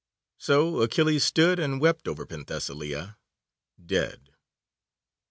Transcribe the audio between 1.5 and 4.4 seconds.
and wept over Penthesilea dead.